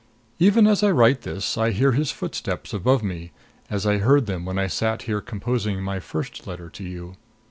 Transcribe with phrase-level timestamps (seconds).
[0.39, 3.31] Even as I write this, I hear his footsteps above me,
[3.69, 7.17] as I heard them when I sat here composing my first letter to you.